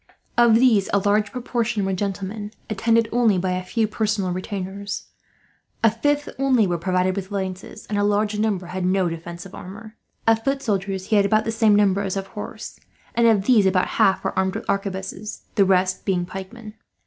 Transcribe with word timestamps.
Of 0.35 0.55
these 0.55 0.89
a 0.93 0.97
large 0.97 1.31
proportion 1.31 1.85
were 1.85 1.93
gentlemen, 1.93 2.49
attended 2.71 3.07
only 3.11 3.37
by 3.37 3.51
a 3.51 3.61
few 3.63 3.87
personal 3.87 4.31
retainers. 4.31 5.03
A 5.83 5.91
fifth 5.91 6.27
only 6.39 6.65
were 6.65 6.79
provided 6.79 7.15
with 7.15 7.29
lances, 7.29 7.85
and 7.85 7.99
a 7.99 8.03
large 8.03 8.39
number 8.39 8.65
had 8.65 8.83
no 8.83 9.09
defensive 9.09 9.53
armour. 9.53 9.95
Of 10.25 10.43
foot 10.43 10.63
soldiers 10.63 11.09
he 11.09 11.17
had 11.17 11.25
about 11.27 11.45
the 11.45 11.51
same 11.51 11.75
number 11.75 12.01
as 12.01 12.17
of 12.17 12.25
horse, 12.25 12.79
and 13.13 13.27
of 13.27 13.45
these 13.45 13.67
about 13.67 13.89
half 14.01 14.23
were 14.23 14.35
armed 14.35 14.55
with 14.55 14.67
arquebuses, 14.67 15.43
the 15.53 15.65
rest 15.65 16.03
being 16.03 16.25
pikemen. 16.25 16.73